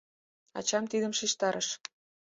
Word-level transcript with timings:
Ачам 0.57 0.83
тидым 0.91 1.13
шижтарыш. 1.19 1.67